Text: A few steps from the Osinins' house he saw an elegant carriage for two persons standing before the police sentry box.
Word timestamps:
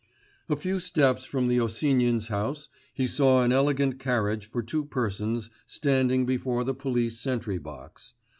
A 0.49 0.55
few 0.55 0.79
steps 0.79 1.25
from 1.25 1.45
the 1.45 1.59
Osinins' 1.59 2.29
house 2.29 2.69
he 2.91 3.05
saw 3.05 3.43
an 3.43 3.51
elegant 3.51 3.99
carriage 3.99 4.47
for 4.47 4.63
two 4.63 4.83
persons 4.85 5.51
standing 5.67 6.25
before 6.25 6.63
the 6.63 6.73
police 6.73 7.19
sentry 7.19 7.59
box. 7.59 8.15